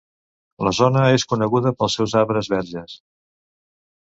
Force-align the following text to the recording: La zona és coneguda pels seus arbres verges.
La 0.67 0.71
zona 0.77 1.03
és 1.17 1.25
coneguda 1.33 1.75
pels 1.83 1.99
seus 2.01 2.17
arbres 2.23 2.51
verges. 2.55 2.97